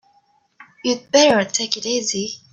You'd 0.83 1.11
better 1.11 1.47
take 1.47 1.77
it 1.77 1.85
easy. 1.85 2.39